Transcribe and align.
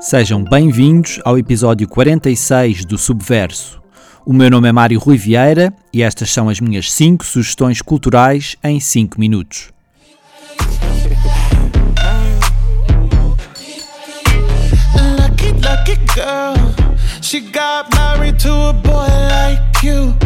Sejam 0.00 0.44
bem-vindos 0.44 1.20
ao 1.24 1.36
episódio 1.36 1.88
46 1.88 2.84
do 2.84 2.96
Subverso. 2.96 3.82
O 4.24 4.32
meu 4.32 4.50
nome 4.50 4.68
é 4.68 4.72
Mário 4.72 4.98
Rui 4.98 5.16
Vieira 5.16 5.72
e 5.92 6.02
estas 6.02 6.30
são 6.30 6.48
as 6.48 6.60
minhas 6.60 6.92
5 6.92 7.24
sugestões 7.24 7.82
culturais 7.82 8.56
em 8.62 8.78
5 8.78 9.18
minutos. 9.18 9.70
Lucky, 15.18 15.52
lucky 15.62 15.96
girl. 16.14 16.56
She 17.20 17.40
got 17.40 17.92
married 17.94 18.38
to 18.40 18.52
a 18.52 18.72
boy 18.72 19.08
like 19.08 19.86
you. 19.86 20.25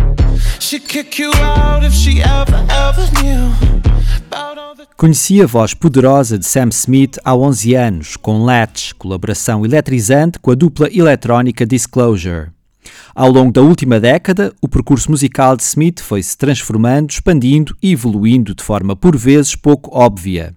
Conheci 4.97 5.43
a 5.43 5.47
voz 5.47 5.75
poderosa 5.75 6.39
de 6.39 6.47
Sam 6.47 6.69
Smith 6.69 7.19
há 7.25 7.35
11 7.35 7.75
anos, 7.75 8.17
com 8.17 8.45
Latch, 8.45 8.93
colaboração 8.95 9.65
eletrizante 9.65 10.39
com 10.39 10.53
a 10.53 10.55
dupla 10.55 10.89
eletrónica 10.97 11.67
Disclosure. 11.67 12.51
Ao 13.13 13.29
longo 13.29 13.51
da 13.51 13.63
última 13.63 13.99
década, 13.99 14.55
o 14.63 14.69
percurso 14.69 15.11
musical 15.11 15.57
de 15.57 15.65
Smith 15.65 15.99
foi 15.99 16.23
se 16.23 16.39
transformando, 16.39 17.11
expandindo 17.11 17.77
e 17.83 17.91
evoluindo 17.91 18.55
de 18.55 18.63
forma 18.63 18.95
por 18.95 19.17
vezes 19.17 19.57
pouco 19.57 19.91
óbvia. 19.93 20.55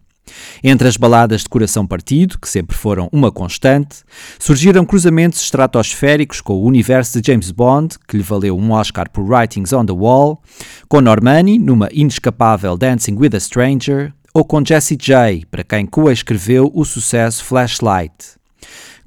Entre 0.64 0.88
as 0.88 0.98
baladas 0.98 1.42
de 1.42 1.50
coração 1.50 1.86
partido, 1.86 2.40
que 2.40 2.48
sempre 2.48 2.76
foram 2.76 3.10
uma 3.12 3.32
constante, 3.32 3.98
surgiram 4.40 4.86
cruzamentos 4.86 5.42
estratosféricos 5.42 6.42
com 6.42 6.54
o 6.54 6.64
universo 6.64 7.20
de 7.20 7.32
James 7.32 7.52
Bond, 7.52 7.96
que 8.08 8.18
lhe 8.18 8.24
valeu 8.24 8.58
um 8.58 8.72
Oscar 8.72 9.10
por 9.10 9.24
Writings 9.24 9.74
on 9.74 9.86
the 9.86 9.94
Wall, 9.94 10.42
com 10.88 11.02
Normani 11.02 11.60
numa 11.60 11.90
inescapável 11.92 12.78
Dancing 12.78 13.16
with 13.18 13.36
a 13.36 13.40
Stranger, 13.40 14.14
ou 14.34 14.44
com 14.44 14.64
Jessie 14.66 14.98
J, 14.98 15.46
para 15.52 15.64
quem 15.64 15.86
coescreveu 15.86 16.72
o 16.74 16.84
sucesso 16.84 17.44
Flashlight. 17.44 18.42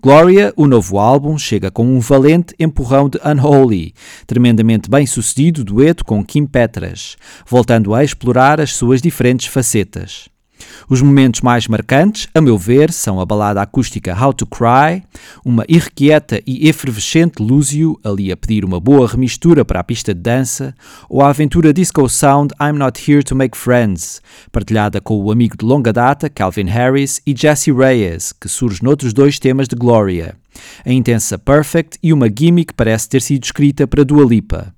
Gloria, 0.01 0.53
o 0.57 0.69
novo 0.69 0.99
álbum, 0.99 1.37
chega 1.37 1.71
com 1.71 1.85
um 1.85 1.99
valente 1.99 2.55
empurrão 2.61 3.09
de 3.09 3.19
Unholy, 3.25 3.93
tremendamente 4.27 4.89
bem 4.89 5.05
sucedido 5.05 5.65
dueto 5.65 6.05
com 6.05 6.25
Kim 6.25 6.47
Petras, 6.47 7.17
voltando 7.45 7.93
a 7.93 8.05
explorar 8.05 8.61
as 8.61 8.75
suas 8.75 9.03
diferentes 9.03 9.47
facetas. 9.49 10.29
Os 10.89 11.03
momentos 11.03 11.41
mais 11.41 11.67
marcantes, 11.67 12.29
a 12.35 12.41
meu 12.41 12.57
ver, 12.57 12.93
são 12.93 13.21
a 13.21 13.27
balada 13.27 13.61
acústica 13.61 14.17
How 14.17 14.33
to 14.33 14.47
Cry, 14.47 15.03
uma 15.45 15.65
irrequieta 15.69 16.41
e 16.47 16.69
efervescente 16.69 17.43
Lúcio 17.43 17.99
ali 18.05 18.31
a 18.31 18.37
pedir 18.37 18.65
uma 18.65 18.79
boa 18.79 19.09
remistura 19.09 19.65
para 19.65 19.81
a 19.81 19.85
pista 19.85 20.15
de 20.15 20.21
dança, 20.21 20.75
ou 21.09 21.23
a 21.23 21.31
aventura 21.31 21.73
disco 21.73 22.09
sound 22.09 22.55
I'm 22.61 22.79
Not 22.79 23.11
Here 23.11 23.23
to 23.25 23.35
Make 23.35 23.57
Friends, 23.57 24.21
partilhada 24.53 25.01
com 25.01 25.21
o 25.23 25.33
amigo 25.33 25.57
de 25.57 25.65
longa 25.65 25.93
data 25.93 26.29
Calvin 26.29 26.67
Harris 26.67 27.21
e 27.27 27.35
Jesse 27.37 27.73
Reyes, 27.73 28.33
que 28.33 28.49
surge 28.49 28.83
noutros 28.83 29.13
dois 29.13 29.39
temas 29.39 29.67
de 29.67 29.77
Gloria. 29.77 30.37
A 30.85 30.93
intensa 30.93 31.39
Perfect 31.39 31.99
e 32.03 32.13
uma 32.13 32.29
gimmick 32.29 32.73
parece 32.75 33.09
ter 33.09 33.23
sido 33.23 33.45
escrita 33.45 33.87
para 33.87 34.05
Dua 34.05 34.25
Lipa. 34.25 34.76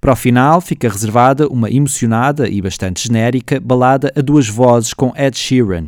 Para 0.00 0.12
o 0.12 0.16
final 0.16 0.60
fica 0.60 0.88
reservada 0.88 1.48
uma 1.48 1.70
emocionada 1.70 2.48
e 2.48 2.60
bastante 2.60 3.06
genérica 3.06 3.60
balada 3.60 4.12
a 4.16 4.20
duas 4.20 4.48
vozes 4.48 4.92
com 4.92 5.12
Ed 5.16 5.36
Sheeran. 5.36 5.86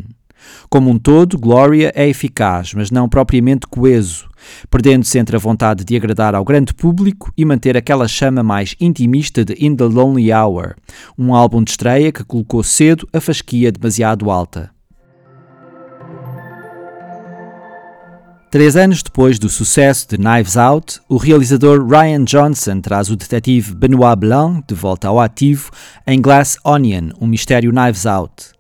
Como 0.68 0.90
um 0.90 0.98
todo, 0.98 1.38
Gloria 1.38 1.92
é 1.94 2.08
eficaz, 2.08 2.74
mas 2.74 2.90
não 2.90 3.08
propriamente 3.08 3.66
coeso, 3.66 4.28
perdendo-se 4.70 5.18
entre 5.18 5.36
a 5.36 5.38
vontade 5.38 5.84
de 5.84 5.96
agradar 5.96 6.34
ao 6.34 6.44
grande 6.44 6.74
público 6.74 7.32
e 7.36 7.44
manter 7.44 7.76
aquela 7.76 8.06
chama 8.06 8.42
mais 8.42 8.74
intimista 8.80 9.44
de 9.44 9.54
In 9.58 9.74
the 9.74 9.84
Lonely 9.84 10.32
Hour, 10.32 10.74
um 11.18 11.34
álbum 11.34 11.62
de 11.62 11.70
estreia 11.70 12.12
que 12.12 12.24
colocou 12.24 12.62
cedo 12.62 13.08
a 13.12 13.20
fasquia 13.20 13.72
demasiado 13.72 14.30
alta. 14.30 14.70
Três 18.50 18.76
anos 18.76 19.02
depois 19.02 19.38
do 19.38 19.46
sucesso 19.50 20.08
de 20.08 20.16
Knives 20.16 20.56
Out, 20.56 21.00
o 21.06 21.18
realizador 21.18 21.86
Ryan 21.86 22.24
Johnson 22.24 22.80
traz 22.80 23.10
o 23.10 23.16
detetive 23.16 23.74
Benoit 23.74 24.16
Blanc 24.18 24.64
de 24.66 24.74
volta 24.74 25.06
ao 25.06 25.20
ativo 25.20 25.70
em 26.06 26.18
Glass 26.18 26.56
Onion, 26.64 27.10
um 27.20 27.26
mistério 27.26 27.70
Knives 27.70 28.06
Out 28.06 28.57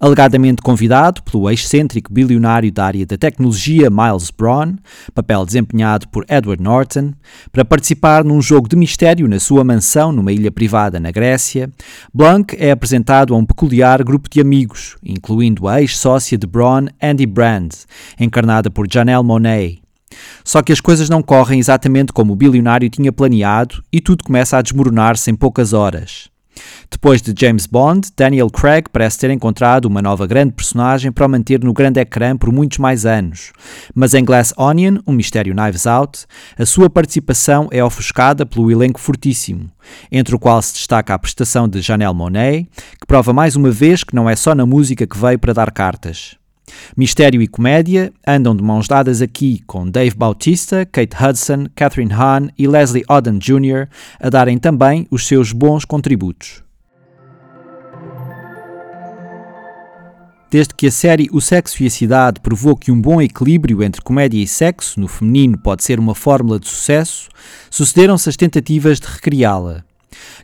alegadamente 0.00 0.62
convidado 0.62 1.22
pelo 1.22 1.50
excêntrico 1.50 2.12
bilionário 2.12 2.72
da 2.72 2.84
área 2.84 3.06
da 3.06 3.18
tecnologia 3.18 3.90
Miles 3.90 4.30
Braun, 4.30 4.76
papel 5.14 5.44
desempenhado 5.44 6.08
por 6.08 6.24
Edward 6.28 6.62
Norton, 6.62 7.12
para 7.52 7.64
participar 7.64 8.24
num 8.24 8.40
jogo 8.40 8.68
de 8.68 8.76
mistério 8.76 9.28
na 9.28 9.38
sua 9.38 9.62
mansão 9.62 10.12
numa 10.12 10.32
ilha 10.32 10.50
privada 10.50 10.98
na 10.98 11.10
Grécia, 11.10 11.70
Blanc 12.12 12.56
é 12.58 12.70
apresentado 12.70 13.34
a 13.34 13.36
um 13.36 13.44
peculiar 13.44 14.02
grupo 14.02 14.28
de 14.30 14.40
amigos, 14.40 14.96
incluindo 15.04 15.68
a 15.68 15.80
ex-sócia 15.80 16.38
de 16.38 16.46
Braun, 16.46 16.86
Andy 17.02 17.26
Brand, 17.26 17.72
encarnada 18.18 18.70
por 18.70 18.86
Janelle 18.90 19.24
Monet. 19.24 19.80
Só 20.44 20.62
que 20.62 20.72
as 20.72 20.80
coisas 20.80 21.08
não 21.08 21.22
correm 21.22 21.60
exatamente 21.60 22.12
como 22.12 22.32
o 22.32 22.36
bilionário 22.36 22.90
tinha 22.90 23.12
planeado 23.12 23.82
e 23.92 24.00
tudo 24.00 24.24
começa 24.24 24.56
a 24.56 24.62
desmoronar-se 24.62 25.30
em 25.30 25.34
poucas 25.34 25.72
horas. 25.72 26.28
Depois 27.02 27.22
de 27.22 27.32
James 27.34 27.64
Bond, 27.64 28.10
Daniel 28.14 28.50
Craig 28.50 28.84
parece 28.92 29.20
ter 29.20 29.30
encontrado 29.30 29.86
uma 29.86 30.02
nova 30.02 30.26
grande 30.26 30.52
personagem 30.52 31.10
para 31.10 31.24
o 31.24 31.30
manter 31.30 31.58
no 31.64 31.72
grande 31.72 31.98
ecrã 31.98 32.36
por 32.36 32.52
muitos 32.52 32.76
mais 32.76 33.06
anos. 33.06 33.52
Mas 33.94 34.12
em 34.12 34.22
Glass 34.22 34.52
Onion, 34.58 34.98
um 35.06 35.12
mistério 35.14 35.54
Knives 35.54 35.86
Out, 35.86 36.26
a 36.58 36.66
sua 36.66 36.90
participação 36.90 37.68
é 37.70 37.82
ofuscada 37.82 38.44
pelo 38.44 38.70
elenco 38.70 39.00
fortíssimo, 39.00 39.70
entre 40.12 40.34
o 40.34 40.38
qual 40.38 40.60
se 40.60 40.74
destaca 40.74 41.14
a 41.14 41.18
prestação 41.18 41.66
de 41.66 41.80
Janelle 41.80 42.14
Monet, 42.14 42.68
que 43.00 43.06
prova 43.06 43.32
mais 43.32 43.56
uma 43.56 43.70
vez 43.70 44.04
que 44.04 44.14
não 44.14 44.28
é 44.28 44.36
só 44.36 44.54
na 44.54 44.66
música 44.66 45.06
que 45.06 45.16
veio 45.16 45.38
para 45.38 45.54
dar 45.54 45.70
cartas. 45.70 46.36
Mistério 46.94 47.40
e 47.40 47.48
comédia 47.48 48.12
andam 48.26 48.54
de 48.54 48.62
mãos 48.62 48.86
dadas 48.86 49.22
aqui 49.22 49.62
com 49.66 49.88
Dave 49.88 50.14
Bautista, 50.14 50.84
Kate 50.84 51.16
Hudson, 51.16 51.64
Catherine 51.74 52.12
Hahn 52.12 52.48
e 52.58 52.68
Leslie 52.68 53.06
Odom 53.08 53.38
Jr. 53.38 53.88
a 54.20 54.28
darem 54.28 54.58
também 54.58 55.06
os 55.10 55.26
seus 55.26 55.50
bons 55.50 55.86
contributos. 55.86 56.62
Desde 60.50 60.74
que 60.74 60.88
a 60.88 60.90
série 60.90 61.28
O 61.30 61.40
Sexo 61.40 61.80
e 61.80 61.86
a 61.86 61.90
Cidade 61.90 62.40
provou 62.40 62.76
que 62.76 62.90
um 62.90 63.00
bom 63.00 63.22
equilíbrio 63.22 63.84
entre 63.84 64.02
comédia 64.02 64.42
e 64.42 64.48
sexo 64.48 64.98
no 64.98 65.06
feminino 65.06 65.56
pode 65.56 65.84
ser 65.84 66.00
uma 66.00 66.12
fórmula 66.12 66.58
de 66.58 66.68
sucesso, 66.68 67.28
sucederam-se 67.70 68.28
as 68.28 68.36
tentativas 68.36 68.98
de 68.98 69.06
recriá-la. 69.06 69.84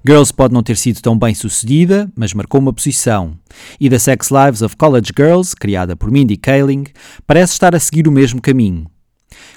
Girls 0.07 0.33
pode 0.33 0.55
não 0.55 0.63
ter 0.63 0.77
sido 0.77 1.03
tão 1.03 1.19
bem 1.19 1.35
sucedida, 1.35 2.09
mas 2.15 2.33
marcou 2.33 2.61
uma 2.61 2.73
posição. 2.73 3.37
E 3.81 3.91
The 3.91 3.99
Sex 3.99 4.31
Lives 4.31 4.63
of 4.63 4.77
College 4.77 5.11
Girls, 5.17 5.57
criada 5.57 5.97
por 5.97 6.09
Mindy 6.09 6.37
Kaling, 6.37 6.85
parece 7.27 7.55
estar 7.55 7.75
a 7.75 7.81
seguir 7.81 8.07
o 8.07 8.13
mesmo 8.13 8.41
caminho. 8.41 8.87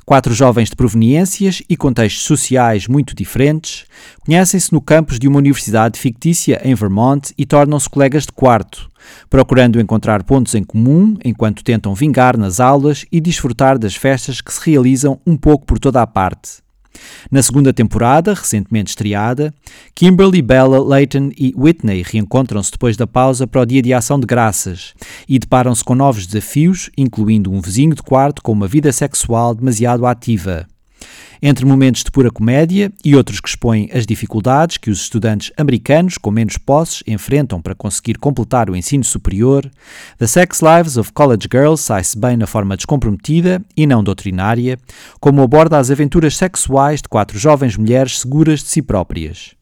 Quatro 0.06 0.34
jovens 0.34 0.70
de 0.70 0.76
proveniências 0.76 1.62
e 1.70 1.78
contextos 1.78 2.24
sociais 2.24 2.88
muito 2.88 3.16
diferentes 3.16 3.86
conhecem-se 4.26 4.74
no 4.74 4.82
campus 4.82 5.20
de 5.20 5.28
uma 5.28 5.38
universidade 5.38 6.00
fictícia 6.00 6.60
em 6.64 6.74
Vermont 6.74 7.34
e 7.38 7.46
tornam-se 7.46 7.90
colegas 7.90 8.26
de 8.26 8.32
quarto, 8.32 8.90
procurando 9.30 9.80
encontrar 9.80 10.24
pontos 10.24 10.56
em 10.56 10.64
comum 10.64 11.16
enquanto 11.24 11.64
tentam 11.64 11.94
vingar 11.94 12.38
nas 12.38 12.60
aulas 12.60 13.06
e 13.12 13.22
desfrutar 13.22 13.78
das 13.78 13.96
festas 13.96 14.42
que 14.42 14.54
se 14.54 14.70
realizam 14.70 15.20
um 15.26 15.38
pouco 15.38 15.66
por 15.66 15.78
toda 15.78 16.02
a 16.02 16.08
parte. 16.08 16.69
Na 17.32 17.42
segunda 17.42 17.74
temporada, 17.74 18.34
recentemente 18.34 18.90
estreada, 18.90 19.54
Kimberly, 19.94 20.42
Bella, 20.42 20.84
Leighton 20.84 21.32
e 21.38 21.54
Whitney 21.56 22.04
reencontram-se 22.04 22.72
depois 22.72 22.98
da 22.98 23.06
pausa 23.06 23.46
para 23.46 23.62
o 23.62 23.66
Dia 23.66 23.82
de 23.82 23.94
Ação 23.94 24.20
de 24.20 24.26
Graças 24.26 24.94
e 25.28 25.38
deparam-se 25.38 25.84
com 25.84 25.96
novos 25.96 26.26
desafios, 26.26 26.90
incluindo 26.98 27.52
um 27.52 27.62
vizinho 27.62 27.96
de 27.96 28.02
quarto 28.02 28.42
com 28.42 28.52
uma 28.52 28.68
vida 28.68 28.92
sexual 28.92 29.54
demasiado 29.54 30.06
ativa 30.06 30.68
entre 31.42 31.66
momentos 31.66 32.04
de 32.04 32.12
pura 32.12 32.32
comédia 32.32 32.92
e 33.04 33.16
outros 33.16 33.40
que 33.40 33.50
expõem 33.50 33.90
as 33.94 34.06
dificuldades 34.06 34.78
que 34.78 34.90
os 34.90 35.02
estudantes 35.02 35.52
americanos 35.58 36.18
com 36.18 36.32
menos 36.32 36.58
posses 36.58 37.04
enfrentam 37.08 37.62
para 37.62 37.76
conseguir 37.76 38.18
completar 38.18 38.70
o 38.70 38.76
ensino 38.76 39.04
superior, 39.04 39.70
The 40.18 40.28
Sex 40.28 40.62
Lives 40.62 40.98
of 40.98 41.12
College 41.14 41.48
Girls 41.52 41.84
sai-se 41.84 42.18
bem 42.18 42.38
na 42.38 42.48
forma 42.48 42.76
descomprometida 42.76 43.62
e 43.76 43.86
não 43.86 44.04
doutrinária, 44.04 44.78
como 45.20 45.42
aborda 45.42 45.78
as 45.78 45.92
aventuras 45.92 46.36
sexuais 46.38 47.02
de 47.02 47.10
quatro 47.10 47.38
jovens 47.38 47.78
mulheres 47.78 48.20
seguras 48.20 48.62
de 48.62 48.70
si 48.70 48.82
próprias. 48.82 49.59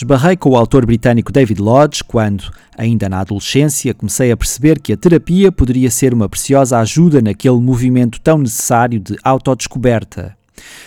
Esbarrei 0.00 0.34
com 0.34 0.48
o 0.48 0.56
autor 0.56 0.86
britânico 0.86 1.30
David 1.30 1.60
Lodge 1.60 2.02
quando, 2.02 2.50
ainda 2.74 3.06
na 3.06 3.20
adolescência, 3.20 3.92
comecei 3.92 4.32
a 4.32 4.36
perceber 4.36 4.80
que 4.80 4.94
a 4.94 4.96
terapia 4.96 5.52
poderia 5.52 5.90
ser 5.90 6.14
uma 6.14 6.26
preciosa 6.26 6.78
ajuda 6.78 7.20
naquele 7.20 7.60
movimento 7.60 8.18
tão 8.18 8.38
necessário 8.38 8.98
de 8.98 9.18
autodescoberta. 9.22 10.34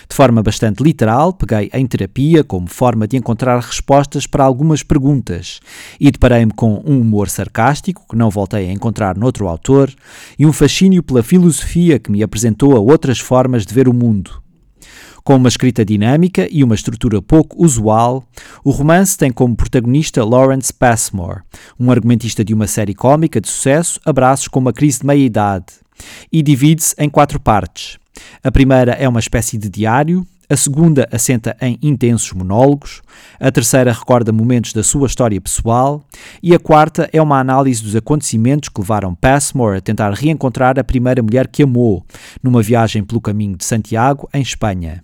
De 0.08 0.16
forma 0.16 0.42
bastante 0.42 0.82
literal, 0.82 1.32
peguei 1.32 1.70
em 1.72 1.86
terapia 1.86 2.42
como 2.42 2.66
forma 2.66 3.06
de 3.06 3.16
encontrar 3.16 3.60
respostas 3.60 4.26
para 4.26 4.42
algumas 4.42 4.82
perguntas 4.82 5.60
e 6.00 6.10
deparei-me 6.10 6.52
com 6.52 6.82
um 6.84 7.00
humor 7.00 7.28
sarcástico 7.28 8.04
que 8.10 8.16
não 8.16 8.30
voltei 8.30 8.68
a 8.68 8.72
encontrar 8.72 9.16
noutro 9.16 9.46
autor 9.46 9.94
e 10.36 10.44
um 10.44 10.52
fascínio 10.52 11.04
pela 11.04 11.22
filosofia 11.22 12.00
que 12.00 12.10
me 12.10 12.20
apresentou 12.20 12.76
a 12.76 12.80
outras 12.80 13.20
formas 13.20 13.64
de 13.64 13.72
ver 13.72 13.88
o 13.88 13.94
mundo. 13.94 14.43
Com 15.24 15.36
uma 15.36 15.48
escrita 15.48 15.86
dinâmica 15.86 16.46
e 16.50 16.62
uma 16.62 16.74
estrutura 16.74 17.22
pouco 17.22 17.64
usual, 17.64 18.22
o 18.62 18.70
romance 18.70 19.16
tem 19.16 19.32
como 19.32 19.56
protagonista 19.56 20.22
Lawrence 20.22 20.70
Passmore, 20.70 21.40
um 21.80 21.90
argumentista 21.90 22.44
de 22.44 22.52
uma 22.52 22.66
série 22.66 22.92
cómica 22.92 23.40
de 23.40 23.48
sucesso, 23.48 23.98
Abraços 24.04 24.48
com 24.48 24.60
uma 24.60 24.70
crise 24.70 25.00
de 25.00 25.06
meia-idade, 25.06 25.64
e 26.30 26.42
divide-se 26.42 26.94
em 26.98 27.08
quatro 27.08 27.40
partes. 27.40 27.98
A 28.42 28.52
primeira 28.52 28.92
é 28.92 29.08
uma 29.08 29.18
espécie 29.18 29.56
de 29.56 29.70
diário, 29.70 30.26
a 30.46 30.58
segunda 30.58 31.08
assenta 31.10 31.56
em 31.58 31.78
intensos 31.80 32.30
monólogos, 32.34 33.00
a 33.40 33.50
terceira 33.50 33.94
recorda 33.94 34.30
momentos 34.30 34.74
da 34.74 34.82
sua 34.82 35.06
história 35.06 35.40
pessoal 35.40 36.04
e 36.42 36.54
a 36.54 36.58
quarta 36.58 37.08
é 37.14 37.22
uma 37.22 37.40
análise 37.40 37.82
dos 37.82 37.96
acontecimentos 37.96 38.68
que 38.68 38.78
levaram 38.78 39.14
Passmore 39.14 39.78
a 39.78 39.80
tentar 39.80 40.12
reencontrar 40.12 40.78
a 40.78 40.84
primeira 40.84 41.22
mulher 41.22 41.48
que 41.48 41.62
amou, 41.62 42.04
numa 42.42 42.62
viagem 42.62 43.02
pelo 43.02 43.22
caminho 43.22 43.56
de 43.56 43.64
Santiago, 43.64 44.28
em 44.34 44.42
Espanha. 44.42 45.02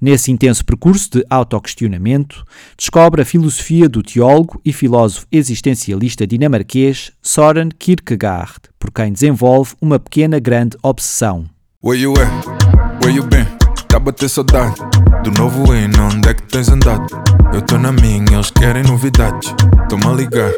Nesse 0.00 0.30
intenso 0.32 0.64
percurso 0.64 1.10
de 1.10 1.24
autoquestionamento, 1.30 2.44
descobre 2.76 3.22
a 3.22 3.24
filosofia 3.24 3.88
do 3.88 4.02
teólogo 4.02 4.60
e 4.64 4.72
filósofo 4.72 5.26
existencialista 5.30 6.26
dinamarquês 6.26 7.12
Soren 7.22 7.68
Kierkegaard, 7.78 8.60
por 8.78 8.90
quem 8.90 9.12
desenvolve 9.12 9.74
uma 9.80 9.98
pequena 9.98 10.38
grande 10.38 10.76
obsessão. 10.82 11.46
Where 11.84 12.00
you 12.00 12.14
at? 12.14 13.04
Where 13.04 13.14
you 13.14 13.24
been? 13.24 13.46
Tá 13.88 13.98
bater 13.98 14.28
saudade 14.28 14.76
do 15.22 15.30
novo 15.32 15.74
hino, 15.74 16.04
onde 16.04 16.28
é 16.28 16.34
que 16.34 16.42
tens 16.44 16.68
andado? 16.68 17.06
Eu 17.52 17.62
tô 17.62 17.78
na 17.78 17.92
minha, 17.92 18.24
eles 18.32 18.50
querem. 18.50 18.82
Toma 18.82 20.12
ligar. 20.14 20.50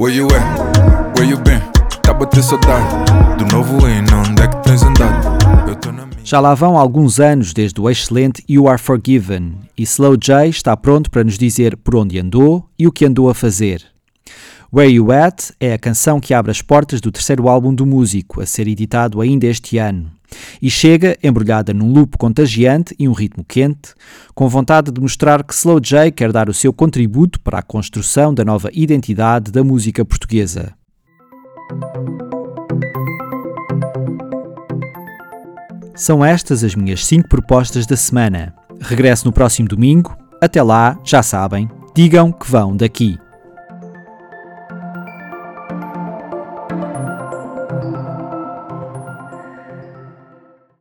Where 0.00 0.14
you 0.14 0.26
at? 0.26 1.18
Where 1.18 1.30
you 1.30 1.38
been? 1.38 1.60
Tá 2.02 2.12
bater 2.12 2.42
saudade 2.42 2.86
do 3.38 3.46
novo 3.54 3.88
hino, 3.88 4.18
onde 4.28 4.42
é 4.42 4.48
que 4.48 4.62
tens 4.64 4.82
andado? 4.82 5.68
Eu 5.68 5.76
tô. 5.76 5.93
Já 6.24 6.40
lá 6.40 6.54
vão 6.54 6.78
alguns 6.78 7.20
anos 7.20 7.52
desde 7.52 7.78
o 7.78 7.90
excelente 7.90 8.42
You 8.48 8.66
Are 8.66 8.80
Forgiven 8.80 9.56
e 9.76 9.82
Slow 9.82 10.16
J 10.16 10.48
está 10.48 10.74
pronto 10.74 11.10
para 11.10 11.22
nos 11.22 11.36
dizer 11.36 11.76
por 11.76 11.94
onde 11.96 12.18
andou 12.18 12.66
e 12.78 12.86
o 12.86 12.92
que 12.92 13.04
andou 13.04 13.28
a 13.28 13.34
fazer. 13.34 13.84
Where 14.72 14.90
You 14.90 15.12
At 15.12 15.50
é 15.60 15.74
a 15.74 15.78
canção 15.78 16.18
que 16.18 16.32
abre 16.32 16.50
as 16.50 16.62
portas 16.62 17.02
do 17.02 17.12
terceiro 17.12 17.46
álbum 17.46 17.74
do 17.74 17.84
músico, 17.84 18.40
a 18.40 18.46
ser 18.46 18.66
editado 18.66 19.20
ainda 19.20 19.46
este 19.46 19.76
ano 19.76 20.10
e 20.60 20.70
chega 20.70 21.16
embrulhada 21.22 21.74
num 21.74 21.92
loop 21.92 22.16
contagiante 22.16 22.94
e 22.98 23.06
um 23.06 23.12
ritmo 23.12 23.44
quente, 23.44 23.92
com 24.34 24.48
vontade 24.48 24.90
de 24.90 25.00
mostrar 25.02 25.44
que 25.44 25.52
Slow 25.52 25.78
J 25.78 26.10
quer 26.10 26.32
dar 26.32 26.48
o 26.48 26.54
seu 26.54 26.72
contributo 26.72 27.38
para 27.38 27.58
a 27.58 27.62
construção 27.62 28.32
da 28.32 28.46
nova 28.46 28.70
identidade 28.72 29.52
da 29.52 29.62
música 29.62 30.04
portuguesa. 30.06 30.72
São 35.96 36.24
estas 36.24 36.64
as 36.64 36.74
minhas 36.74 37.06
5 37.06 37.28
propostas 37.28 37.86
da 37.86 37.96
semana. 37.96 38.52
Regresso 38.80 39.26
no 39.26 39.32
próximo 39.32 39.68
domingo. 39.68 40.16
Até 40.40 40.60
lá, 40.60 40.98
já 41.04 41.22
sabem, 41.22 41.70
digam 41.94 42.32
que 42.32 42.50
vão 42.50 42.76
daqui. 42.76 43.16